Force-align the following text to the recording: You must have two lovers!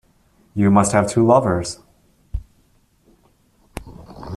You 0.55 0.71
must 0.71 0.93
have 0.93 1.07
two 1.07 1.23
lovers! 1.23 1.77